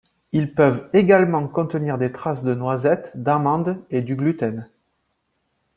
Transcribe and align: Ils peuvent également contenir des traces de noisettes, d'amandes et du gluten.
Ils 0.31 0.55
peuvent 0.55 0.89
également 0.93 1.47
contenir 1.47 1.99
des 1.99 2.11
traces 2.11 2.43
de 2.43 2.55
noisettes, 2.55 3.11
d'amandes 3.13 3.77
et 3.91 4.01
du 4.01 4.15
gluten. 4.15 4.67